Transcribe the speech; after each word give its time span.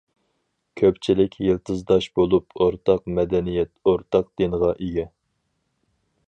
كۆپچىلىك 0.79 1.35
يىلتىزداش 1.47 2.07
بولۇپ، 2.19 2.57
ئورتاق 2.67 3.05
مەدەنىيەت، 3.19 3.73
ئورتاق 3.91 4.33
دىنغا 4.43 4.73
ئىگە. 4.87 5.07